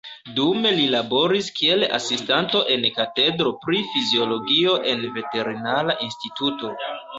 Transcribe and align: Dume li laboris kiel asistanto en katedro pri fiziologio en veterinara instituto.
Dume 0.37 0.69
li 0.77 0.85
laboris 0.93 1.49
kiel 1.59 1.85
asistanto 1.97 2.63
en 2.77 2.87
katedro 2.97 3.53
pri 3.67 3.83
fiziologio 3.93 4.75
en 4.95 5.07
veterinara 5.21 5.99
instituto. 6.11 6.77